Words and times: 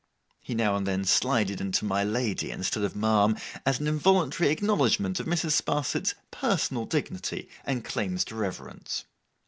He 0.41 0.55
now 0.55 0.75
and 0.77 0.87
then 0.87 1.05
slided 1.05 1.61
into 1.61 1.85
my 1.85 2.03
lady, 2.03 2.49
instead 2.49 2.83
of 2.83 2.95
ma'am, 2.95 3.37
as 3.67 3.79
an 3.79 3.85
involuntary 3.87 4.49
acknowledgment 4.49 5.19
of 5.19 5.27
Mrs. 5.27 5.61
Sparsit's 5.61 6.15
personal 6.31 6.85
dignity 6.87 7.47
and 7.65 7.85
claims 7.85 8.23
to 8.25 8.35
reverence. 8.35 9.05